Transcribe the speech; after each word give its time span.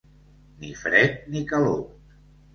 Ni 0.63 0.71
fred 0.79 1.13
ni 1.35 1.45
calor. 1.53 1.87